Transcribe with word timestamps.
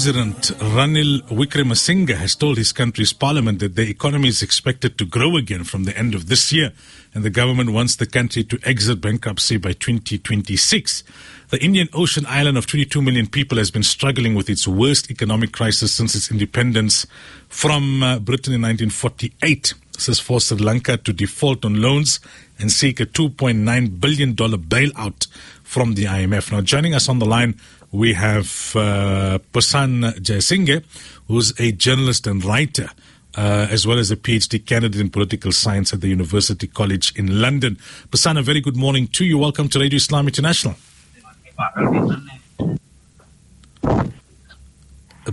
President 0.00 0.52
Ranil 0.60 1.22
Wickremesinghe 1.22 2.14
has 2.14 2.36
told 2.36 2.56
his 2.56 2.70
country's 2.70 3.12
parliament 3.12 3.58
that 3.58 3.74
the 3.74 3.90
economy 3.90 4.28
is 4.28 4.42
expected 4.42 4.96
to 4.96 5.04
grow 5.04 5.36
again 5.36 5.64
from 5.64 5.82
the 5.82 5.98
end 5.98 6.14
of 6.14 6.28
this 6.28 6.52
year, 6.52 6.70
and 7.14 7.24
the 7.24 7.30
government 7.30 7.70
wants 7.70 7.96
the 7.96 8.06
country 8.06 8.44
to 8.44 8.60
exit 8.62 9.00
bankruptcy 9.00 9.56
by 9.56 9.72
2026. 9.72 11.02
The 11.50 11.60
Indian 11.60 11.88
Ocean 11.92 12.24
island 12.28 12.56
of 12.56 12.68
22 12.68 13.02
million 13.02 13.26
people 13.26 13.58
has 13.58 13.72
been 13.72 13.82
struggling 13.82 14.36
with 14.36 14.48
its 14.48 14.68
worst 14.68 15.10
economic 15.10 15.50
crisis 15.50 15.94
since 15.94 16.14
its 16.14 16.30
independence 16.30 17.04
from 17.48 18.00
uh, 18.04 18.20
Britain 18.20 18.54
in 18.54 18.62
1948. 18.62 19.74
This 19.94 20.06
has 20.06 20.20
forced 20.20 20.46
Sri 20.46 20.58
Lanka 20.58 20.96
to 20.98 21.12
default 21.12 21.64
on 21.64 21.82
loans 21.82 22.20
and 22.60 22.70
seek 22.70 23.00
a 23.00 23.06
$2.9 23.06 24.00
billion 24.00 24.36
bailout 24.36 25.26
from 25.68 25.94
the 25.94 26.04
IMF. 26.04 26.50
Now, 26.50 26.62
joining 26.62 26.94
us 26.94 27.10
on 27.10 27.18
the 27.18 27.26
line, 27.26 27.54
we 27.92 28.14
have 28.14 28.72
uh, 28.74 29.38
Jayasinghe, 29.52 30.82
who's 31.28 31.52
a 31.60 31.72
journalist 31.72 32.26
and 32.26 32.42
writer. 32.44 32.88
Uh, 33.36 33.68
as 33.70 33.86
well 33.86 33.98
as 34.00 34.10
a 34.10 34.16
PhD 34.16 34.64
candidate 34.66 35.00
in 35.00 35.10
political 35.10 35.52
science 35.52 35.92
at 35.92 36.00
the 36.00 36.08
University 36.08 36.66
College 36.66 37.14
in 37.14 37.40
London. 37.40 37.76
Pasan, 38.08 38.36
a 38.36 38.42
very 38.42 38.60
good 38.60 38.76
morning 38.76 39.06
to 39.08 39.24
you. 39.24 39.38
Welcome 39.38 39.68
to 39.68 39.78
Radio 39.78 39.98
Islam 39.98 40.26
International. 40.26 40.74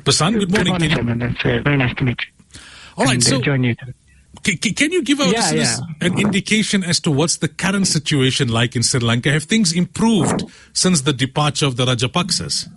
Pasan, 0.06 0.38
good 0.38 0.52
morning. 0.52 0.74
Good 0.74 0.92
morning, 0.92 0.92
Simon. 0.92 1.22
It's 1.22 1.46
uh, 1.46 1.62
very 1.64 1.78
nice 1.78 1.96
to 1.96 2.04
meet 2.04 2.20
you. 2.22 2.60
All 2.98 3.06
right, 3.06 3.16
and, 3.16 3.24
uh, 3.24 3.30
so 3.30 3.42
join 4.36 4.44
c- 4.46 4.60
c- 4.62 4.74
can 4.74 4.92
you 4.92 5.04
give 5.04 5.20
our 5.20 5.28
Yeah, 5.32 5.40
listeners 5.52 5.82
an 6.02 6.20
indication 6.20 6.84
as 6.84 7.00
to 7.02 7.12
what's 7.12 7.38
the 7.38 7.48
current 7.48 7.88
situation 7.88 8.48
like 8.50 8.76
in 8.76 8.84
Sri 8.84 9.00
Lanka? 9.00 9.32
Have 9.32 9.44
things 9.44 9.74
improved 9.74 10.44
since 10.74 11.02
the 11.02 11.14
departure 11.14 11.66
of 11.66 11.76
the 11.78 11.86
Rajapaksas? 11.86 12.68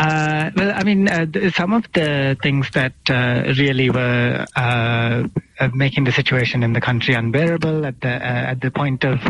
Uh, 0.00 0.50
well, 0.56 0.72
I 0.74 0.82
mean, 0.82 1.08
uh, 1.08 1.26
th- 1.26 1.54
some 1.54 1.74
of 1.74 1.84
the 1.92 2.34
things 2.42 2.70
that 2.70 2.94
uh, 3.10 3.52
really 3.58 3.90
were 3.90 4.46
uh, 4.56 5.24
uh, 5.60 5.68
making 5.74 6.04
the 6.04 6.12
situation 6.12 6.62
in 6.62 6.72
the 6.72 6.80
country 6.80 7.12
unbearable 7.12 7.84
at 7.84 8.00
the 8.00 8.08
uh, 8.08 8.52
at 8.52 8.62
the 8.62 8.70
point 8.70 9.04
of 9.04 9.20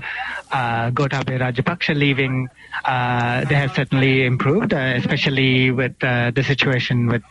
uh, 0.52 0.92
Gotabaya 0.92 1.40
Rajapaksa 1.40 1.96
leaving, 1.96 2.48
they 2.86 3.54
have 3.56 3.74
certainly 3.74 4.24
improved, 4.24 4.72
especially 4.72 5.72
with 5.72 5.98
the 5.98 6.44
situation 6.46 7.08
with 7.08 7.24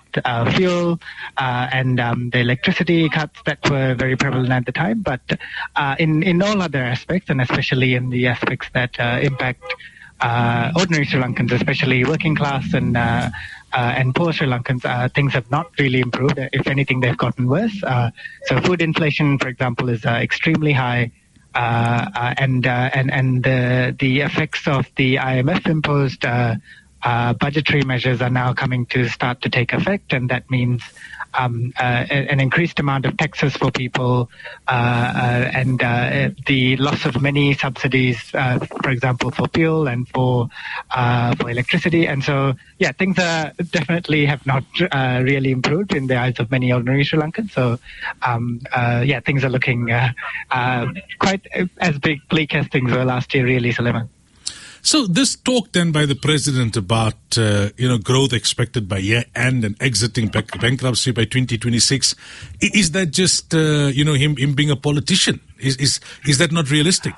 fuel 0.54 1.00
and 1.38 1.98
um, 2.02 2.32
the 2.32 2.40
electricity 2.40 3.08
cuts 3.08 3.40
that 3.46 3.60
were 3.70 3.96
very 3.96 4.18
prevalent 4.18 4.52
at 4.52 4.66
the 4.66 4.74
time. 4.74 5.02
But 5.02 5.22
in 5.98 6.24
in 6.24 6.42
all 6.42 6.62
other 6.62 6.84
aspects, 6.84 7.30
and 7.30 7.40
especially 7.40 7.96
in 7.96 8.10
the 8.10 8.28
aspects 8.28 8.68
that 8.74 9.00
impact 9.00 9.64
ordinary 10.76 11.06
Sri 11.06 11.22
Lankans, 11.22 11.52
especially 11.52 12.04
working 12.04 12.36
class 12.36 12.74
and 12.74 12.98
uh, 12.98 13.30
uh, 13.72 13.94
and 13.98 14.16
poor 14.16 14.34
Sri 14.34 14.48
Lankans, 14.48 14.84
uh, 14.86 15.10
things 15.10 15.34
have 15.34 15.50
not 15.52 15.72
really 15.78 16.00
improved. 16.00 16.38
If 16.38 16.68
anything, 16.68 17.00
they've 17.00 17.18
gotten 17.18 17.48
worse. 17.48 17.84
Uh, 17.84 18.12
so 18.46 18.60
food 18.62 18.82
inflation, 18.82 19.38
for 19.38 19.48
example, 19.48 19.90
is 19.90 20.06
uh, 20.06 20.12
extremely 20.12 20.74
high. 20.74 21.12
Uh, 21.56 22.06
uh, 22.16 22.34
and 22.38 22.68
uh, 22.68 22.92
and 22.94 23.12
and 23.12 23.44
the 23.44 23.96
the 24.00 24.22
effects 24.22 24.68
of 24.68 24.86
the 24.98 25.16
IMF 25.16 25.68
imposed 25.68 26.24
uh, 27.04 27.34
budgetary 27.34 27.84
measures 27.84 28.22
are 28.22 28.30
now 28.30 28.54
coming 28.54 28.86
to 28.88 29.08
start 29.08 29.42
to 29.42 29.50
take 29.50 29.74
effect, 29.74 30.14
and 30.14 30.30
that 30.30 30.50
means 30.50 30.82
um, 31.34 31.74
uh, 31.80 32.06
an 32.10 32.40
increased 32.40 32.80
amount 32.80 33.06
of 33.06 33.18
taxes 33.18 33.56
for 33.56 33.72
people 33.72 34.30
uh, 34.68 34.72
uh, 34.72 35.52
and 35.54 35.82
uh, 35.84 36.30
the 36.48 36.76
loss 36.78 37.06
of 37.06 37.22
many 37.22 37.54
subsidies, 37.54 38.32
uh, 38.34 38.60
for 38.60 38.90
example, 38.90 39.32
for 39.32 39.48
fuel 39.48 39.88
and 39.88 40.08
for 40.10 40.50
for 41.38 41.50
electricity. 41.50 42.08
And 42.08 42.24
so, 42.24 42.56
yeah, 42.80 42.92
things 42.92 43.20
are 43.20 43.54
definitely 43.72 44.26
have 44.26 44.46
not 44.46 44.64
really 45.24 45.52
improved 45.52 45.94
in 45.94 46.08
the 46.08 46.18
eyes 46.18 46.40
of 46.40 46.52
many 46.52 46.72
ordinary 46.74 47.04
Sri 47.04 47.20
Lankans. 47.20 47.52
So, 47.52 47.80
um, 48.22 48.62
yeah, 48.74 49.20
things 49.20 49.44
are 49.44 49.50
looking 49.50 49.90
quite 51.20 51.48
as 51.78 51.98
big 52.00 52.28
bleak 52.30 52.56
as 52.56 52.68
things 52.68 52.92
were 52.92 53.06
last 53.06 53.34
year, 53.34 53.46
really, 53.46 53.72
Suleiman. 53.72 54.10
So 54.82 55.06
this 55.08 55.36
talk 55.36 55.72
then 55.72 55.92
by 55.92 56.06
the 56.06 56.16
president 56.16 56.78
about 56.78 57.16
uh, 57.38 57.70
you 57.78 57.88
know 57.88 57.98
growth 57.98 58.34
expected 58.34 58.88
by 58.88 59.00
year 59.00 59.26
end 59.36 59.66
and 59.66 59.76
exiting 59.82 60.28
bank- 60.30 60.60
bankruptcy 60.60 61.12
by 61.12 61.26
2026 61.26 62.16
is 62.62 62.92
that 62.92 63.12
just 63.12 63.54
uh, 63.54 63.92
you 63.94 64.06
know 64.06 64.14
him 64.14 64.38
him 64.38 64.54
being 64.54 64.72
a 64.72 64.76
politician 64.76 65.42
is 65.60 65.76
is 65.78 66.00
is 66.26 66.38
that 66.38 66.52
not 66.52 66.72
realistic? 66.72 67.14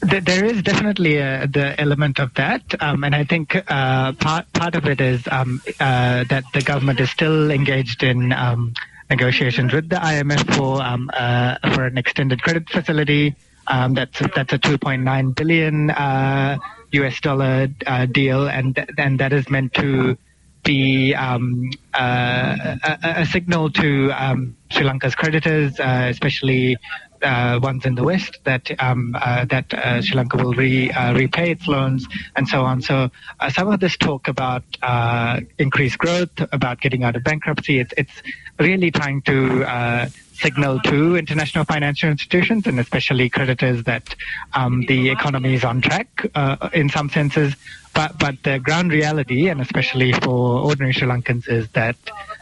There 0.00 0.20
there 0.20 0.44
is 0.46 0.62
definitely 0.62 1.20
uh, 1.20 1.46
the 1.46 1.78
element 1.78 2.18
of 2.18 2.32
that, 2.34 2.62
um, 2.80 3.04
and 3.04 3.14
I 3.14 3.24
think 3.24 3.54
uh, 3.68 4.12
part 4.12 4.50
part 4.54 4.74
of 4.74 4.86
it 4.86 5.00
is 5.00 5.28
um, 5.30 5.60
uh, 5.78 6.24
that 6.24 6.44
the 6.54 6.62
government 6.62 7.00
is 7.00 7.10
still 7.10 7.50
engaged 7.50 8.02
in 8.02 8.32
um, 8.32 8.72
negotiations 9.10 9.74
with 9.74 9.90
the 9.90 9.96
IMF 9.96 10.54
for 10.56 10.80
um, 10.80 11.10
uh, 11.12 11.56
for 11.74 11.84
an 11.84 11.98
extended 11.98 12.42
credit 12.42 12.70
facility. 12.70 13.34
Um, 13.70 13.94
that's 13.94 14.18
that's 14.34 14.52
a 14.52 14.58
2.9 14.58 15.34
billion 15.36 15.90
uh, 15.90 16.58
US 16.92 17.20
dollar 17.20 17.68
uh, 17.86 18.06
deal, 18.06 18.48
and 18.48 18.74
th- 18.74 18.88
and 18.98 19.20
that 19.20 19.32
is 19.32 19.48
meant 19.48 19.74
to 19.74 20.16
be 20.64 21.14
um, 21.14 21.70
uh, 21.94 22.76
a, 22.82 22.98
a- 23.02 23.20
a 23.22 23.26
signal 23.26 23.70
to 23.70 24.10
um, 24.12 24.56
Sri 24.72 24.84
Lanka's 24.84 25.14
creditors, 25.14 25.78
uh, 25.78 26.08
especially 26.10 26.76
ones 27.22 27.84
in 27.84 27.94
the 27.94 28.02
West, 28.02 28.38
that 28.44 28.70
um, 28.80 29.16
uh, 29.18 29.44
that 29.46 29.72
uh, 29.74 30.02
Sri 30.02 30.16
Lanka 30.16 30.36
will 30.36 30.54
re, 30.54 30.90
uh, 30.90 31.14
repay 31.14 31.50
its 31.52 31.66
loans 31.66 32.06
and 32.36 32.48
so 32.48 32.62
on. 32.62 32.82
So 32.82 33.10
uh, 33.38 33.50
some 33.50 33.68
of 33.68 33.80
this 33.80 33.96
talk 33.96 34.28
about 34.28 34.64
uh, 34.82 35.40
increased 35.58 35.98
growth, 35.98 36.30
about 36.52 36.80
getting 36.80 37.04
out 37.04 37.16
of 37.16 37.24
bankruptcy, 37.24 37.78
it's 37.78 37.94
it's 37.96 38.22
really 38.58 38.90
trying 38.90 39.22
to 39.22 39.64
uh, 39.64 40.08
signal 40.40 40.80
to 40.80 41.16
international 41.16 41.64
financial 41.64 42.08
institutions 42.08 42.66
and 42.66 42.80
especially 42.80 43.28
creditors 43.28 43.84
that 43.84 44.14
um, 44.54 44.84
the 44.88 45.10
economy 45.10 45.54
is 45.54 45.64
on 45.64 45.80
track 45.80 46.26
uh, 46.34 46.68
in 46.72 46.88
some 46.88 47.10
senses. 47.10 47.54
But 47.92 48.18
but 48.18 48.42
the 48.42 48.58
ground 48.58 48.92
reality, 48.92 49.48
and 49.48 49.60
especially 49.60 50.12
for 50.12 50.60
ordinary 50.60 50.92
Sri 50.92 51.08
Lankans, 51.08 51.48
is 51.48 51.68
that 51.70 51.96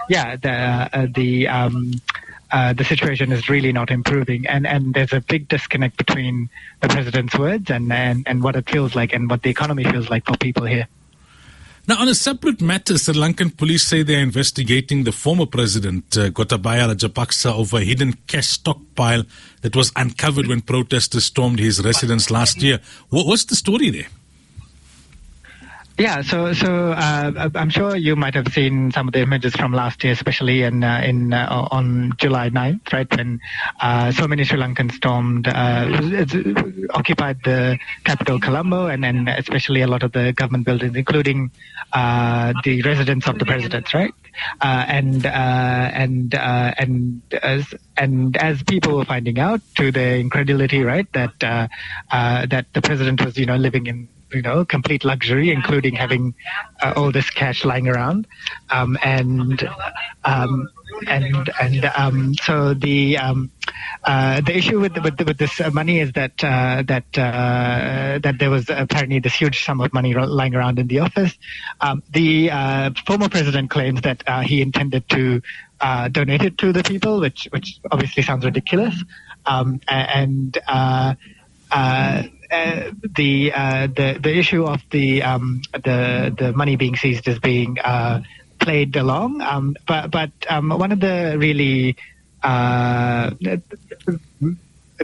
yeah 0.09 0.37
the 0.37 0.50
uh, 0.50 1.06
the 1.12 1.49
um, 1.49 1.93
uh, 2.50 2.72
the 2.72 2.84
situation 2.84 3.32
is 3.32 3.48
really 3.48 3.72
not 3.72 3.91
improving, 3.91 4.47
and 4.47 4.66
and 4.66 4.94
there's 4.94 5.12
a 5.12 5.20
big 5.20 5.48
disconnect 5.48 5.97
between 5.97 6.48
the 6.81 6.88
president's 6.88 7.36
words 7.38 7.70
and 7.70 7.92
and, 7.92 8.26
and 8.26 8.42
what 8.42 8.56
it 8.56 8.69
feels 8.69 8.94
like 8.94 9.12
and 9.12 9.31
what 9.31 9.42
the 9.42 9.50
economy 9.50 9.84
feels 9.84 10.09
like 10.09 10.25
for 10.25 10.36
people 10.36 10.64
here. 10.64 10.88
Now, 11.88 12.03
on 12.03 12.08
a 12.08 12.14
separate 12.14 12.60
matter, 12.60 12.98
Sri 12.98 13.14
Lankan 13.14 13.56
police 13.56 13.82
say 13.82 14.03
they 14.03 14.16
are 14.16 14.22
investigating 14.22 15.04
the 15.04 15.12
former 15.12 15.47
president, 15.47 16.19
uh, 16.19 16.28
Gotabaya 16.28 16.94
Rajapaksa, 16.94 17.50
over 17.50 17.78
a 17.78 17.81
hidden 17.81 18.12
cash 18.26 18.48
stockpile 18.48 19.25
that 19.62 19.75
was 19.75 19.91
uncovered 19.97 20.48
when 20.48 20.60
protesters 20.60 21.25
stormed 21.25 21.58
his 21.58 21.82
residence 21.82 22.31
last 22.31 22.62
year. 22.62 22.81
What, 23.08 23.26
what's 23.26 23.47
the 23.47 23.56
story 23.56 23.88
there? 23.88 24.08
Yeah, 25.98 26.22
so 26.22 26.53
so 26.53 26.92
uh, 26.92 27.50
I'm 27.56 27.70
sure 27.70 27.97
you 27.97 28.14
might 28.14 28.34
have 28.36 28.47
seen 28.53 28.92
some 28.92 29.09
of 29.09 29.14
the 29.14 29.20
images 29.20 29.56
from 29.56 29.72
last 29.72 30.04
year, 30.04 30.12
especially 30.12 30.62
in 30.62 30.84
uh, 30.84 31.03
in 31.04 31.32
uh, 31.32 31.66
on 31.72 32.12
July 32.19 32.50
9th, 32.50 32.92
right 32.92 33.16
when 33.16 33.41
uh, 33.81 34.12
so 34.12 34.28
many 34.28 34.44
Sri 34.44 34.60
Lankans 34.60 34.92
stormed, 34.92 35.48
uh, 35.48 36.94
occupied 36.94 37.38
the 37.42 37.81
capital 38.04 38.38
Colombo, 38.38 38.87
and 38.87 39.03
then 39.03 39.26
especially 39.26 39.81
a 39.81 39.88
lot 39.88 40.04
of 40.04 40.12
the 40.12 40.32
government 40.32 40.66
buildings, 40.66 40.94
including 40.94 41.50
uh, 41.92 42.53
the 42.62 42.81
residence 42.82 43.26
of 43.26 43.41
the 43.41 43.44
president, 43.44 43.92
right? 43.92 44.14
Uh, 44.60 44.84
and 44.87 45.26
uh, 45.26 45.31
and 45.31 46.32
and 46.34 47.22
as 47.42 47.75
and 47.97 48.37
as 48.37 48.62
people 48.62 48.97
were 48.98 49.04
finding 49.04 49.41
out, 49.41 49.60
to 49.75 49.91
their 49.91 50.14
incredulity, 50.14 50.84
right, 50.84 51.12
that 51.12 51.41
that 51.41 52.66
the 52.72 52.82
president 52.82 53.25
was, 53.25 53.37
you 53.37 53.47
know, 53.47 53.56
living 53.56 53.88
in 53.88 54.08
you 54.33 54.43
know, 54.43 54.65
complete 54.65 55.05
luxury, 55.05 55.50
including 55.50 55.94
having 55.94 56.34
uh, 56.83 56.94
all 56.97 57.12
this 57.12 57.31
cash 57.31 57.64
lying 57.64 57.88
around, 57.88 58.26
um, 58.70 58.99
and 59.02 59.69
um, 60.25 60.69
and 61.06 61.50
and 61.61 61.85
um, 61.97 62.35
so 62.35 62.75
the 62.75 63.19
um, 63.19 63.50
uh, 64.05 64.41
the 64.41 64.56
issue 64.56 64.81
with 64.81 64.97
with, 65.02 65.20
with 65.20 65.38
this 65.38 65.61
uh, 65.61 65.70
money 65.70 66.00
is 66.00 66.12
that 66.12 66.43
uh, 66.43 66.82
that 66.87 67.06
uh, 67.17 68.19
that 68.23 68.37
there 68.38 68.50
was 68.50 68.69
apparently 68.69 69.19
this 69.19 69.35
huge 69.35 69.64
sum 69.64 69.81
of 69.81 69.93
money 69.93 70.14
lying 70.14 70.55
around 70.55 70.79
in 70.79 70.87
the 70.87 71.00
office. 71.00 71.37
Um, 71.81 72.02
the 72.11 72.50
uh, 72.50 72.91
former 73.06 73.29
president 73.29 73.70
claims 73.70 74.02
that 74.02 74.23
uh, 74.26 74.41
he 74.41 74.62
intended 74.62 75.08
to 75.11 75.43
uh, 75.81 76.08
donate 76.08 76.43
it 76.43 76.58
to 76.58 76.73
the 76.73 76.82
people, 76.82 77.20
which 77.20 77.49
which 77.50 77.79
obviously 77.91 78.23
sounds 78.23 78.44
ridiculous, 78.44 78.94
um, 79.47 79.81
and. 79.88 80.58
Uh, 82.50 82.55
uh, 82.55 82.59
uh, 82.59 82.91
the 83.17 83.53
uh, 83.53 83.87
the 83.87 84.19
the 84.21 84.37
issue 84.37 84.65
of 84.65 84.83
the 84.91 85.23
um, 85.23 85.62
the 85.73 86.35
the 86.37 86.53
money 86.53 86.77
being 86.77 86.97
seized 86.97 87.29
is 87.29 87.39
being 87.39 87.79
uh, 87.79 88.23
played 88.59 88.97
along. 88.97 89.41
Um, 89.41 89.77
but 89.87 90.11
but 90.11 90.31
um, 90.49 90.71
one 90.71 90.93
of 90.93 91.00
the 91.00 91.37
really 91.39 91.97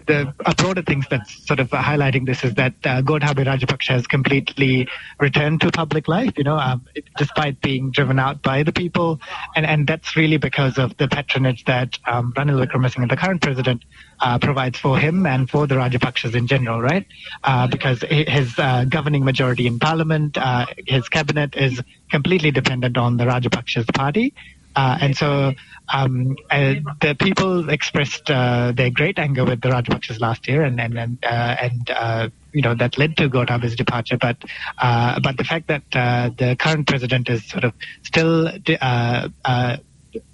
the 0.06 0.34
broader 0.56 0.82
things 0.82 1.06
that's 1.08 1.46
sort 1.46 1.60
of 1.60 1.70
highlighting 1.70 2.26
this 2.26 2.44
is 2.44 2.54
that 2.54 2.74
uh, 2.84 3.02
Gotabaya 3.02 3.46
Rajapaksa 3.46 3.90
has 3.90 4.06
completely 4.06 4.88
returned 5.20 5.60
to 5.60 5.70
public 5.70 6.08
life, 6.08 6.32
you 6.36 6.44
know, 6.44 6.56
um, 6.56 6.84
despite 7.16 7.60
being 7.60 7.90
driven 7.90 8.18
out 8.18 8.42
by 8.42 8.62
the 8.62 8.72
people. 8.72 9.20
And, 9.54 9.64
and 9.64 9.86
that's 9.86 10.16
really 10.16 10.36
because 10.36 10.78
of 10.78 10.96
the 10.96 11.08
patronage 11.08 11.64
that 11.64 11.98
um, 12.06 12.32
Ranil 12.32 12.64
Wickremesinghe, 12.64 13.08
the 13.08 13.16
current 13.16 13.42
president, 13.42 13.84
uh, 14.20 14.38
provides 14.38 14.78
for 14.78 14.98
him 14.98 15.26
and 15.26 15.48
for 15.48 15.66
the 15.66 15.74
Rajapaksas 15.76 16.34
in 16.34 16.46
general, 16.46 16.80
right? 16.80 17.06
Uh, 17.42 17.66
because 17.66 18.02
his 18.02 18.58
uh, 18.58 18.84
governing 18.88 19.24
majority 19.24 19.66
in 19.66 19.78
parliament, 19.78 20.36
uh, 20.36 20.66
his 20.86 21.08
cabinet 21.08 21.56
is 21.56 21.80
completely 22.10 22.50
dependent 22.50 22.96
on 22.96 23.16
the 23.16 23.24
Rajapaksas 23.24 23.92
party. 23.94 24.34
Uh, 24.76 24.98
and 25.00 25.16
so 25.16 25.52
um, 25.92 26.36
uh, 26.50 26.74
the 27.00 27.14
people 27.18 27.68
expressed 27.68 28.30
uh, 28.30 28.72
their 28.72 28.90
great 28.90 29.18
anger 29.18 29.44
with 29.44 29.60
the 29.60 29.68
Rajapakshas 29.68 30.20
last 30.20 30.48
year, 30.48 30.62
and 30.62 30.80
and 30.80 30.98
and, 30.98 31.24
uh, 31.24 31.56
and 31.60 31.90
uh, 31.90 32.28
you 32.52 32.62
know 32.62 32.74
that 32.74 32.98
led 32.98 33.16
to 33.18 33.28
Gotabaya's 33.28 33.76
departure. 33.76 34.16
But 34.16 34.38
uh, 34.78 35.20
but 35.20 35.36
the 35.36 35.44
fact 35.44 35.68
that 35.68 35.82
the 35.90 36.56
current 36.58 36.86
president 36.86 37.28
is 37.28 37.44
sort 37.46 37.64
of 37.64 37.72
still 38.02 38.48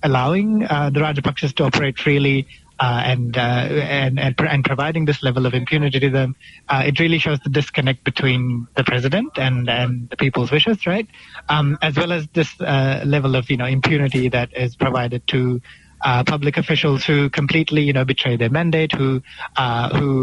allowing 0.02 0.58
the 0.60 0.66
Rajapakshas 0.66 1.54
to 1.56 1.64
operate 1.64 1.98
freely 1.98 2.46
uh, 2.80 3.02
and, 3.04 3.36
uh, 3.36 3.40
and, 3.40 4.18
and 4.18 4.34
and 4.40 4.64
providing 4.64 5.04
this 5.04 5.22
level 5.22 5.44
of 5.44 5.52
impunity 5.52 6.00
to 6.00 6.08
them, 6.08 6.34
uh, 6.70 6.82
it 6.86 6.98
really 6.98 7.18
shows 7.18 7.38
the 7.40 7.50
disconnect 7.50 8.02
between 8.04 8.66
the 8.74 8.82
president 8.82 9.36
and 9.36 9.68
and 9.68 10.08
the 10.08 10.16
people's 10.16 10.50
wishes, 10.50 10.86
right? 10.86 11.06
Um, 11.50 11.76
as 11.82 11.96
well 11.96 12.10
as 12.10 12.26
this 12.32 12.58
uh, 12.58 13.02
level 13.04 13.36
of 13.36 13.50
you 13.50 13.58
know 13.58 13.66
impunity 13.66 14.30
that 14.30 14.56
is 14.56 14.74
provided 14.76 15.26
to. 15.28 15.60
Uh, 16.02 16.24
public 16.24 16.56
officials 16.56 17.04
who 17.04 17.28
completely, 17.28 17.82
you 17.82 17.92
know, 17.92 18.06
betray 18.06 18.34
their 18.34 18.48
mandate, 18.48 18.90
who 18.90 19.22
uh, 19.58 19.94
who 19.98 20.22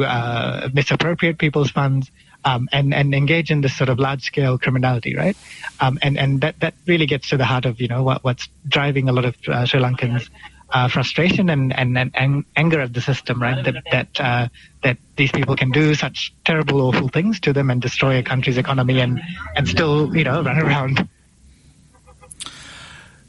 misappropriate 0.73 1.37
people's 1.37 1.69
funds, 1.69 2.09
um, 2.43 2.67
and 2.71 2.95
and 2.95 3.13
engage 3.13 3.51
in 3.51 3.61
this 3.61 3.77
sort 3.77 3.87
of 3.87 3.99
large 3.99 4.23
scale 4.23 4.57
criminality, 4.57 5.15
right? 5.15 5.37
Um, 5.79 5.99
and 6.01 6.17
and 6.17 6.41
that 6.41 6.59
that 6.61 6.73
really 6.87 7.05
gets 7.05 7.29
to 7.29 7.37
the 7.37 7.45
heart 7.45 7.65
of 7.65 7.79
you 7.79 7.87
know 7.87 8.01
what, 8.01 8.23
what's 8.23 8.49
driving 8.67 9.07
a 9.07 9.11
lot 9.11 9.25
of 9.25 9.35
Sri 9.43 9.79
Lankans 9.79 10.31
uh, 10.69 10.87
frustration 10.87 11.49
and, 11.49 11.73
and, 11.77 11.97
and, 12.13 12.45
anger 12.55 12.81
at 12.81 12.93
the 12.93 13.01
system, 13.01 13.41
right? 13.41 13.63
That 13.63 13.83
that 13.91 14.19
uh, 14.19 14.47
that 14.83 14.97
these 15.15 15.31
people 15.31 15.55
can 15.55 15.71
do 15.71 15.95
such 15.95 16.33
terrible, 16.45 16.81
awful 16.81 17.07
things 17.07 17.39
to 17.41 17.53
them 17.53 17.69
and 17.69 17.81
destroy 17.81 18.19
a 18.19 18.23
country's 18.23 18.57
economy 18.57 18.99
and 18.99 19.21
and 19.55 19.67
still, 19.67 20.15
you 20.15 20.23
know, 20.23 20.43
run 20.49 20.59
around. 20.59 21.07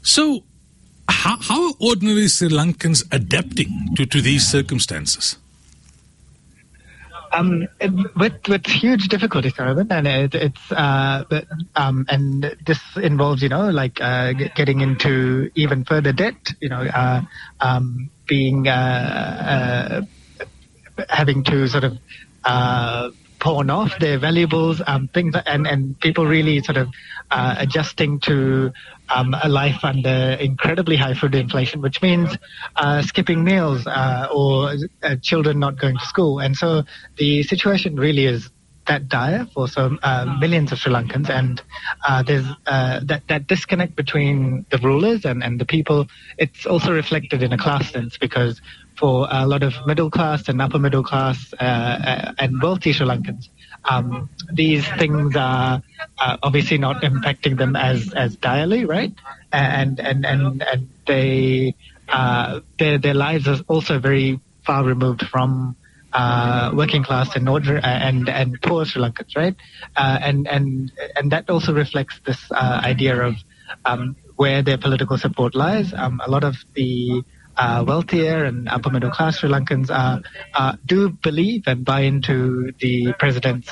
So, 0.01 0.43
how, 1.07 1.37
how 1.39 1.67
are 1.67 1.73
ordinary 1.79 2.27
Sri 2.27 2.49
Lankans 2.49 3.05
adapting 3.11 3.95
to, 3.95 4.05
to 4.05 4.21
these 4.21 4.47
circumstances? 4.47 5.37
Um, 7.31 7.67
with 8.15 8.47
with 8.47 8.65
huge 8.65 9.07
difficulties, 9.07 9.53
Sarabhan, 9.53 9.91
and 9.91 10.07
it, 10.07 10.35
it's 10.35 10.71
uh, 10.71 11.23
but, 11.29 11.45
um, 11.75 12.05
and 12.09 12.55
this 12.65 12.79
involves 12.95 13.41
you 13.41 13.49
know 13.49 13.69
like 13.69 14.01
uh, 14.01 14.33
getting 14.33 14.81
into 14.81 15.51
even 15.55 15.83
further 15.85 16.11
debt, 16.11 16.53
you 16.59 16.69
know, 16.69 16.81
uh, 16.81 17.21
um, 17.59 18.09
being 18.27 18.67
uh, 18.67 20.01
uh, 20.41 20.45
having 21.09 21.43
to 21.43 21.67
sort 21.67 21.83
of 21.83 21.97
uh, 22.43 23.09
pawn 23.39 23.69
off 23.69 23.99
their 23.99 24.17
valuables, 24.17 24.81
um, 24.85 25.07
things, 25.07 25.35
and, 25.45 25.67
and 25.67 25.99
people 25.99 26.25
really 26.25 26.61
sort 26.61 26.77
of 26.77 26.89
adjusting 27.31 28.19
to 28.19 28.71
um, 29.09 29.35
a 29.41 29.49
life 29.49 29.83
under 29.83 30.37
incredibly 30.39 30.95
high 30.95 31.13
food 31.13 31.35
inflation, 31.35 31.81
which 31.81 32.01
means 32.01 32.37
uh, 32.75 33.01
skipping 33.01 33.43
meals 33.43 33.85
uh, 33.87 34.27
or 34.33 34.75
uh, 35.03 35.15
children 35.21 35.59
not 35.59 35.79
going 35.79 35.97
to 35.97 36.05
school. 36.05 36.39
And 36.39 36.55
so 36.55 36.83
the 37.17 37.43
situation 37.43 37.95
really 37.95 38.25
is 38.25 38.49
that 38.87 39.07
dire 39.07 39.45
for 39.53 39.67
some 39.67 39.99
uh, 40.01 40.37
millions 40.39 40.71
of 40.71 40.79
Sri 40.79 40.91
Lankans, 40.91 41.29
and 41.29 41.61
uh, 42.07 42.23
there's 42.23 42.45
uh, 42.65 42.99
that 43.03 43.21
that 43.27 43.45
disconnect 43.45 43.95
between 43.95 44.65
the 44.71 44.79
rulers 44.79 45.25
and, 45.25 45.43
and 45.43 45.61
the 45.61 45.65
people. 45.65 46.07
It's 46.39 46.65
also 46.65 46.91
reflected 46.91 47.43
in 47.43 47.53
a 47.53 47.57
class 47.57 47.91
sense 47.91 48.17
because 48.17 48.59
for 48.97 49.27
a 49.29 49.45
lot 49.45 49.61
of 49.61 49.75
middle 49.85 50.09
class 50.09 50.49
and 50.49 50.59
upper 50.59 50.79
middle 50.79 51.03
class 51.03 51.53
and 51.59 52.61
wealthy 52.61 52.91
Sri 52.91 53.05
Lankans, 53.05 53.49
um, 53.85 54.27
these 54.51 54.87
things 54.97 55.35
are 55.35 55.83
obviously 56.19 56.77
not 56.77 57.01
impacting 57.03 57.57
them 57.57 57.75
as 57.75 58.13
as 58.13 58.35
direly, 58.37 58.85
right? 58.85 59.13
And 59.51 59.99
and 59.99 60.25
and 60.25 60.63
and 60.63 60.89
they 61.07 61.75
their 62.77 62.97
their 62.97 63.13
lives 63.13 63.47
are 63.47 63.59
also 63.67 63.99
very 63.99 64.39
far 64.65 64.83
removed 64.83 65.23
from 65.27 65.75
uh, 66.13 66.71
working 66.73 67.03
class 67.03 67.35
and 67.35 67.47
order 67.47 67.77
uh, 67.77 67.81
and 67.85 68.29
and 68.29 68.59
poor 68.61 68.85
Sri 68.85 69.01
Lankans, 69.01 69.35
right? 69.35 69.55
Uh, 69.95 70.17
and 70.21 70.47
and 70.47 70.91
and 71.15 71.31
that 71.31 71.49
also 71.49 71.73
reflects 71.73 72.19
this 72.25 72.51
uh, 72.51 72.81
idea 72.83 73.21
of 73.21 73.35
um, 73.85 74.15
where 74.35 74.61
their 74.61 74.77
political 74.77 75.17
support 75.17 75.55
lies. 75.55 75.93
Um, 75.93 76.21
a 76.25 76.29
lot 76.29 76.43
of 76.43 76.55
the 76.73 77.23
uh, 77.57 77.83
wealthier 77.85 78.45
and 78.45 78.69
upper 78.69 78.89
middle 78.89 79.11
class 79.11 79.39
Sri 79.39 79.49
Lankans 79.49 79.89
do 80.85 81.09
believe 81.09 81.63
and 81.67 81.85
buy 81.85 82.01
into 82.01 82.71
the 82.79 83.13
president's. 83.19 83.69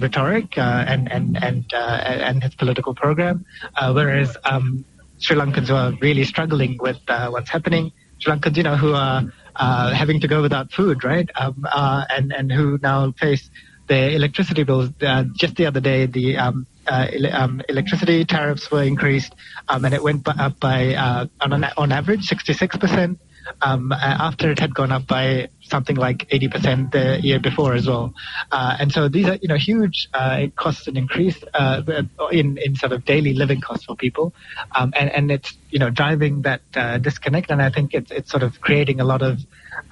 Rhetoric 0.00 0.56
and 0.58 1.10
and 1.10 1.38
and 1.42 1.72
and 1.72 2.42
his 2.42 2.54
political 2.54 2.94
program, 2.94 3.44
whereas 3.92 4.36
um, 4.44 4.84
Sri 5.18 5.36
Lankans 5.36 5.68
who 5.68 5.74
are 5.74 5.92
really 6.00 6.24
struggling 6.24 6.78
with 6.80 6.98
what's 7.06 7.50
happening, 7.50 7.92
Sri 8.18 8.32
Lankans, 8.32 8.56
you 8.56 8.62
know, 8.62 8.76
who 8.76 8.94
are 8.94 9.24
uh, 9.56 9.92
having 9.92 10.20
to 10.20 10.28
go 10.28 10.42
without 10.42 10.72
food, 10.72 11.04
right? 11.04 11.28
Um, 11.34 11.66
uh, 11.70 12.04
and 12.10 12.32
and 12.32 12.52
who 12.52 12.78
now 12.82 13.12
face 13.12 13.50
their 13.86 14.10
electricity 14.10 14.62
bills. 14.62 14.90
Uh, 15.00 15.24
just 15.34 15.56
the 15.56 15.66
other 15.66 15.80
day, 15.80 16.06
the 16.06 16.36
um, 16.36 16.66
uh, 16.86 17.08
um, 17.32 17.62
electricity 17.68 18.24
tariffs 18.24 18.70
were 18.70 18.82
increased, 18.82 19.34
um, 19.68 19.84
and 19.84 19.94
it 19.94 20.02
went 20.02 20.26
up 20.28 20.58
by 20.60 20.94
uh, 20.94 21.26
on 21.40 21.64
on 21.64 21.92
average 21.92 22.24
66 22.26 22.76
percent 22.76 23.18
um, 23.62 23.92
after 23.92 24.50
it 24.50 24.58
had 24.58 24.74
gone 24.74 24.92
up 24.92 25.06
by 25.06 25.48
something 25.62 25.96
like 25.96 26.28
80% 26.28 26.92
the 26.92 27.20
year 27.20 27.38
before 27.38 27.74
as 27.74 27.86
well. 27.86 28.14
Uh, 28.50 28.76
and 28.78 28.92
so 28.92 29.08
these 29.08 29.26
are, 29.26 29.36
you 29.36 29.48
know, 29.48 29.56
huge 29.56 30.08
uh, 30.14 30.46
costs 30.56 30.86
and 30.86 30.96
increase 30.96 31.42
uh, 31.54 31.82
in, 32.30 32.58
in 32.58 32.76
sort 32.76 32.92
of 32.92 33.04
daily 33.04 33.34
living 33.34 33.60
costs 33.60 33.84
for 33.84 33.96
people. 33.96 34.32
Um, 34.74 34.92
and, 34.96 35.10
and 35.10 35.30
it's, 35.30 35.56
you 35.70 35.78
know, 35.78 35.90
driving 35.90 36.42
that 36.42 36.62
uh, 36.74 36.98
disconnect. 36.98 37.50
And 37.50 37.60
I 37.60 37.70
think 37.70 37.94
it's, 37.94 38.10
it's 38.10 38.30
sort 38.30 38.42
of 38.42 38.60
creating 38.60 39.00
a 39.00 39.04
lot 39.04 39.22
of 39.22 39.40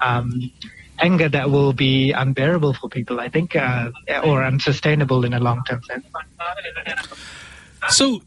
um, 0.01 0.51
anger 0.99 1.29
that 1.29 1.49
will 1.49 1.73
be 1.73 2.11
unbearable 2.11 2.73
for 2.73 2.89
people, 2.89 3.19
I 3.19 3.29
think, 3.29 3.55
uh, 3.55 3.91
or 4.23 4.43
unsustainable 4.43 5.25
in 5.25 5.33
a 5.33 5.39
long-term 5.39 5.83
sense. 5.83 6.05
So 7.89 8.21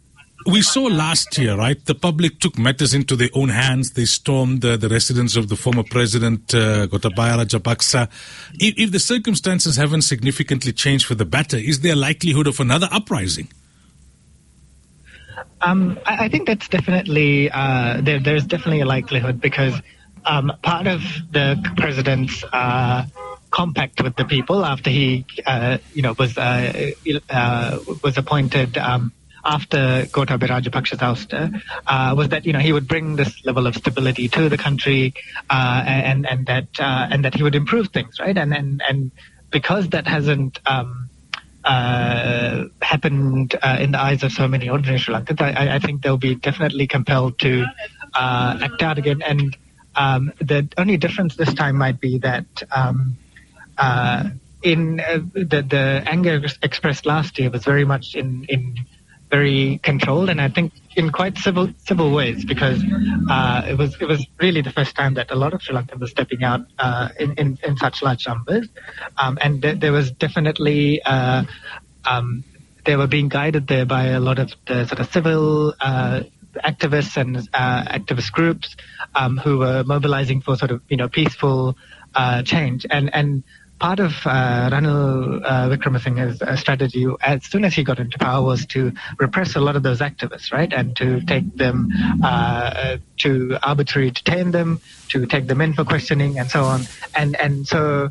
we 0.47 0.63
saw 0.63 0.85
last 0.85 1.37
year, 1.39 1.57
right? 1.57 1.85
The 1.85 1.95
public 1.95 2.39
took 2.39 2.59
matters 2.59 2.95
into 2.95 3.17
their 3.17 3.31
own 3.35 3.49
hands. 3.49 3.93
They 3.93 4.05
stormed 4.05 4.65
uh, 4.65 4.77
the 4.77 4.89
residence 4.89 5.37
of 5.37 5.49
the 5.49 5.57
former 5.57 5.83
president, 5.83 6.55
uh, 6.55 6.87
Gotabaya 6.87 7.45
Rajapaksa. 7.45 8.09
If, 8.55 8.75
if, 8.79 8.93
the 8.93 9.01
circumstances 9.01 9.77
haven't 9.77 10.03
significantly 10.03 10.73
changed 10.73 11.07
for 11.07 11.15
the 11.15 11.25
better, 11.25 11.57
is 11.57 11.81
there 11.81 11.95
a 11.95 11.97
likelihood 11.97 12.47
of 12.47 12.61
another 12.61 12.89
uprising? 12.91 13.49
Um, 15.61 15.99
I, 16.07 16.27
I, 16.27 16.29
think 16.29 16.47
that's 16.47 16.69
definitely, 16.69 17.51
uh, 17.51 18.01
there, 18.01 18.21
there's 18.21 18.47
definitely 18.47 18.81
a 18.81 18.87
likelihood 18.87 19.41
because 19.41 19.75
um, 20.25 20.53
part 20.63 20.87
of 20.87 21.03
the 21.33 21.57
president's 21.77 22.45
uh, 22.53 23.05
compact 23.51 24.03
with 24.03 24.15
the 24.17 24.25
people 24.25 24.65
after 24.65 24.91
he, 24.91 25.27
uh, 25.47 25.79
you 25.95 26.03
know, 26.03 26.15
was 26.19 26.39
uh, 26.39 26.93
uh 27.31 27.79
was 28.03 28.19
appointed 28.19 28.77
um, 28.79 29.13
after 29.49 30.05
Gotabaya 30.13 30.61
Rajapaksa's 30.61 30.99
ouster 30.99 31.61
uh, 31.87 32.15
was 32.17 32.29
that 32.29 32.45
you 32.45 32.53
know 32.53 32.59
he 32.59 32.73
would 32.73 32.87
bring 32.87 33.17
this 33.17 33.45
level 33.47 33.67
of 33.67 33.75
stability 33.75 34.29
to 34.29 34.49
the 34.49 34.59
country 34.59 35.15
uh, 35.49 35.83
and 35.87 36.27
and 36.27 36.47
that 36.47 36.69
uh, 36.79 37.09
and 37.11 37.25
that 37.25 37.35
he 37.35 37.43
would 37.43 37.55
improve 37.55 37.89
things, 37.89 38.21
right? 38.21 38.37
And 38.37 38.53
and 38.55 38.83
and 38.87 39.11
because 39.51 39.89
that 39.89 40.07
hasn't 40.07 40.59
um, 40.67 41.09
uh, 41.65 42.65
happened 42.83 43.57
uh, 43.63 43.79
in 43.81 43.93
the 43.93 44.01
eyes 44.01 44.23
of 44.23 44.33
so 44.33 44.47
many 44.47 44.69
ordinary 44.69 44.99
Sri 44.99 45.15
Lankans, 45.15 45.41
I, 45.41 45.77
I 45.77 45.79
think 45.79 46.03
they'll 46.03 46.19
be 46.19 46.35
definitely 46.35 46.87
compelled 46.87 47.39
to 47.41 47.65
act 48.15 48.83
out 48.83 48.99
again. 48.99 49.23
And 49.23 49.57
um, 49.97 50.33
the 50.39 50.69
only 50.77 50.99
difference 50.99 51.37
this 51.37 51.55
time 51.55 51.77
might 51.77 52.01
be 52.01 52.19
that. 52.19 52.47
Um, 52.71 53.17
in 54.61 54.99
uh, 54.99 55.21
the 55.35 55.63
the 55.63 56.03
anger 56.05 56.43
expressed 56.65 57.07
last 57.07 57.39
year 57.39 57.49
was 57.49 57.65
very 57.65 57.85
much 57.85 58.17
in 58.17 58.45
in 58.49 58.75
very 59.31 59.79
controlled, 59.83 60.31
and 60.31 60.41
I 60.41 60.49
think 60.49 60.73
in 60.97 61.11
quite 61.11 61.39
civil 61.39 61.69
civil 61.79 62.13
ways 62.13 62.45
because 62.45 62.83
uh, 63.31 63.63
it 63.69 63.77
was 63.77 63.97
it 64.01 64.09
was 64.09 64.27
really 64.41 64.63
the 64.63 64.73
first 64.73 64.97
time 64.97 65.15
that 65.15 65.31
a 65.31 65.37
lot 65.37 65.55
of 65.55 65.63
Sri 65.63 65.75
Lankans 65.75 66.01
were 66.01 66.07
stepping 66.07 66.43
out 66.45 66.67
uh, 66.79 67.09
in, 67.19 67.35
in, 67.35 67.59
in 67.63 67.77
such 67.77 68.03
large 68.03 68.27
numbers, 68.27 68.69
um, 69.17 69.39
and 69.41 69.63
th- 69.63 69.81
there 69.81 69.93
was 69.93 70.11
definitely. 70.13 71.03
Uh, 71.03 71.45
um, 72.05 72.45
they 72.85 72.97
were 72.97 73.07
being 73.07 73.29
guided 73.29 73.67
there 73.67 73.85
by 73.85 74.07
a 74.07 74.21
lot 74.21 74.39
of 74.39 74.51
the 74.67 74.87
sort 74.87 74.99
of 74.99 75.13
civil 75.13 75.75
uh, 75.79 76.23
activists 76.65 77.19
and 77.19 77.37
uh, 77.53 77.85
activist 77.85 78.33
groups 78.33 78.77
um, 79.15 79.37
who 79.37 79.59
were 79.59 79.85
mobilizing 79.85 80.41
for 80.41 80.57
sort 80.57 80.71
of 80.71 80.81
you 80.89 80.97
know 80.97 81.09
peaceful 81.09 81.77
uh, 82.15 82.43
change. 82.43 82.87
And 82.91 83.15
and 83.15 83.43
part 83.79 84.01
of 84.01 84.13
uh, 84.25 84.71
Ranil 84.71 85.43
uh, 85.45 85.69
Wickremesinghe's 85.69 86.43
uh, 86.43 86.57
strategy 86.57 87.07
as 87.21 87.45
soon 87.45 87.65
as 87.65 87.75
he 87.75 87.85
got 87.85 87.99
into 87.99 88.19
power 88.19 88.45
was 88.45 88.67
to 88.67 88.93
repress 89.19 89.57
a 89.57 89.61
lot 89.61 89.77
of 89.77 89.83
those 89.83 90.01
activists, 90.01 90.53
right, 90.53 90.73
and 90.73 90.97
to 90.97 91.21
take 91.23 91.57
them 91.57 91.89
uh, 92.23 92.99
to 93.19 93.59
arbitrarily 93.63 94.11
detain 94.11 94.51
them, 94.51 94.81
to 95.09 95.27
take 95.27 95.47
them 95.47 95.61
in 95.61 95.75
for 95.75 95.85
questioning, 95.85 96.39
and 96.39 96.51
so 96.51 96.65
on. 96.65 96.83
And 97.15 97.37
and 97.37 97.67
so. 97.67 98.11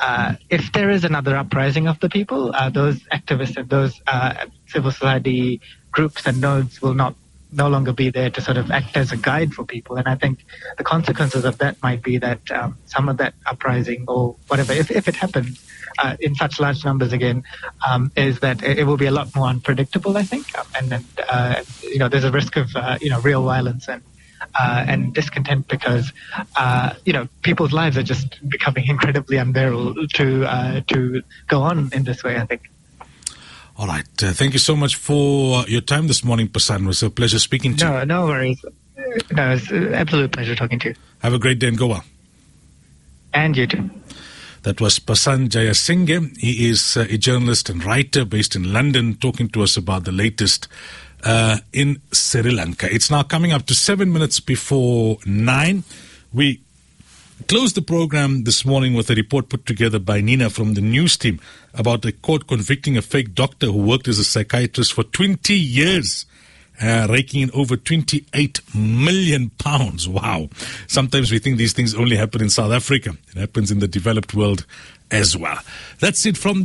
Uh, 0.00 0.36
if 0.48 0.70
there 0.70 0.90
is 0.90 1.02
another 1.02 1.36
uprising 1.36 1.88
of 1.88 1.98
the 1.98 2.08
people, 2.08 2.54
uh, 2.54 2.70
those 2.70 3.00
activists 3.06 3.56
and 3.56 3.68
those 3.68 4.00
uh, 4.06 4.46
civil 4.68 4.92
society 4.92 5.60
groups 5.90 6.24
and 6.24 6.40
nodes 6.40 6.80
will 6.80 6.94
not 6.94 7.16
no 7.50 7.68
longer 7.68 7.92
be 7.92 8.10
there 8.10 8.30
to 8.30 8.40
sort 8.40 8.56
of 8.56 8.70
act 8.70 8.96
as 8.96 9.12
a 9.12 9.16
guide 9.16 9.52
for 9.52 9.64
people. 9.64 9.96
And 9.96 10.06
I 10.06 10.14
think 10.14 10.44
the 10.76 10.84
consequences 10.84 11.44
of 11.44 11.58
that 11.58 11.82
might 11.82 12.02
be 12.02 12.18
that 12.18 12.50
um, 12.50 12.76
some 12.86 13.08
of 13.08 13.16
that 13.18 13.34
uprising 13.46 14.04
or 14.08 14.36
whatever, 14.48 14.72
if, 14.72 14.90
if 14.90 15.08
it 15.08 15.16
happens 15.16 15.64
uh, 15.98 16.16
in 16.20 16.34
such 16.34 16.60
large 16.60 16.84
numbers 16.84 17.12
again, 17.12 17.44
um, 17.88 18.12
is 18.16 18.40
that 18.40 18.62
it, 18.62 18.80
it, 18.80 18.84
will 18.84 18.96
be 18.96 19.06
a 19.06 19.10
lot 19.10 19.34
more 19.34 19.46
unpredictable, 19.46 20.16
I 20.16 20.22
think. 20.22 20.56
Um, 20.58 20.66
and 20.76 20.90
then, 20.90 21.04
uh, 21.28 21.62
you 21.82 21.98
know, 21.98 22.08
there's 22.08 22.24
a 22.24 22.32
risk 22.32 22.56
of, 22.56 22.74
uh, 22.76 22.98
you 23.00 23.10
know, 23.10 23.20
real 23.20 23.42
violence 23.42 23.88
and 23.88 24.02
uh, 24.58 24.84
and 24.86 25.14
discontent 25.14 25.68
because 25.68 26.12
uh, 26.56 26.94
you 27.04 27.12
know 27.12 27.28
people's 27.42 27.72
lives 27.72 27.96
are 27.96 28.02
just 28.02 28.38
becoming 28.48 28.86
incredibly 28.88 29.36
unbearable 29.36 30.06
to 30.08 30.44
uh, 30.44 30.80
to 30.86 31.22
go 31.48 31.62
on 31.62 31.90
in 31.92 32.04
this 32.04 32.22
way. 32.22 32.36
I 32.36 32.46
think. 32.46 32.70
All 33.78 33.86
right. 33.86 34.04
Uh, 34.20 34.32
thank 34.32 34.54
you 34.54 34.58
so 34.58 34.74
much 34.74 34.96
for 34.96 35.64
your 35.68 35.80
time 35.80 36.08
this 36.08 36.24
morning, 36.24 36.48
Pasan. 36.48 36.82
It 36.82 36.86
was 36.88 37.02
a 37.04 37.10
pleasure 37.10 37.38
speaking 37.38 37.76
to 37.76 37.84
no, 37.84 38.00
you. 38.00 38.06
No, 38.06 38.22
no 38.22 38.26
worries. 38.26 38.64
No, 39.30 39.52
it's 39.52 39.70
an 39.70 39.94
absolute 39.94 40.32
pleasure 40.32 40.56
talking 40.56 40.80
to 40.80 40.88
you. 40.88 40.94
Have 41.20 41.32
a 41.32 41.38
great 41.38 41.60
day 41.60 41.68
and 41.68 41.78
go 41.78 41.86
well. 41.86 42.04
And 43.32 43.56
you 43.56 43.68
too. 43.68 43.88
That 44.64 44.80
was 44.80 44.98
Pasan 44.98 45.48
Jayasinghe. 45.48 46.36
He 46.38 46.68
is 46.68 46.96
uh, 46.96 47.06
a 47.08 47.16
journalist 47.16 47.70
and 47.70 47.84
writer 47.84 48.24
based 48.24 48.56
in 48.56 48.72
London, 48.72 49.14
talking 49.14 49.48
to 49.50 49.62
us 49.62 49.76
about 49.76 50.04
the 50.04 50.12
latest 50.12 50.66
uh, 51.22 51.58
in 51.72 52.02
Sri 52.10 52.50
Lanka. 52.50 52.92
It's 52.92 53.12
now 53.12 53.22
coming 53.22 53.52
up 53.52 53.66
to 53.66 53.74
seven 53.74 54.12
minutes 54.12 54.40
before 54.40 55.18
nine. 55.24 55.84
We 56.32 56.62
closed 57.46 57.76
the 57.76 57.82
program 57.82 58.44
this 58.44 58.64
morning 58.64 58.94
with 58.94 59.10
a 59.10 59.14
report 59.14 59.48
put 59.48 59.64
together 59.64 59.98
by 59.98 60.20
Nina 60.20 60.50
from 60.50 60.74
the 60.74 60.80
news 60.80 61.16
team 61.16 61.40
about 61.74 62.04
a 62.04 62.12
court 62.12 62.46
convicting 62.46 62.96
a 62.96 63.02
fake 63.02 63.34
doctor 63.34 63.66
who 63.66 63.78
worked 63.78 64.08
as 64.08 64.18
a 64.18 64.24
psychiatrist 64.24 64.92
for 64.92 65.04
20 65.04 65.54
years. 65.54 66.26
Uh, 66.80 67.08
raking 67.10 67.40
in 67.40 67.50
over 67.54 67.76
28 67.76 68.60
million 68.72 69.50
pounds. 69.58 70.08
Wow. 70.08 70.48
Sometimes 70.86 71.32
we 71.32 71.40
think 71.40 71.58
these 71.58 71.72
things 71.72 71.92
only 71.92 72.14
happen 72.14 72.40
in 72.40 72.50
South 72.50 72.70
Africa. 72.70 73.16
It 73.34 73.36
happens 73.36 73.72
in 73.72 73.80
the 73.80 73.88
developed 73.88 74.32
world 74.32 74.64
as 75.10 75.36
well. 75.36 75.58
That's 75.98 76.24
it 76.24 76.36
from 76.36 76.64